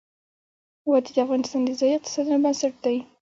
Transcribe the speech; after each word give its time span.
وادي 0.89 1.11
د 1.15 1.17
افغانستان 1.25 1.61
د 1.65 1.69
ځایي 1.79 1.95
اقتصادونو 1.97 2.41
بنسټ 2.43 2.73
دی. 2.85 2.97